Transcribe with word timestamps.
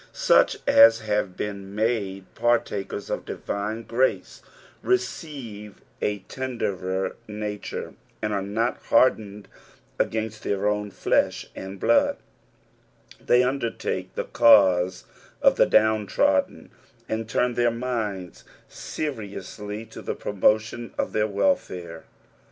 Such 0.13 0.57
as 0.65 1.01
have 1.01 1.37
been 1.37 1.75
mude 1.75 2.23
partakers 2.33 3.11
of 3.11 3.23
divine 3.23 3.83
grace 3.83 4.41
receive 4.81 5.79
a 6.01 6.23
tenderer 6.27 7.15
nature, 7.27 7.93
and 8.19 8.33
are 8.33 8.41
not 8.41 8.81
hardened 8.85 9.47
against 9.99 10.43
tlieir 10.43 10.63
own 10.67 10.89
flesh 10.89 11.51
and 11.55 11.79
blood; 11.79 12.17
thev 13.23 13.45
undertake 13.45 14.15
the 14.15 14.23
cause 14.25 15.03
of 15.39 15.57
the 15.57 15.67
downtrodden, 15.67 16.71
and 17.07 17.29
turn 17.29 17.53
their 17.53 17.69
minds 17.69 18.43
seriously 18.67 19.85
to 19.85 20.01
the 20.01 20.15
promotion 20.15 20.95
of 20.97 21.13
their 21.13 21.27
welfare. 21.27 22.05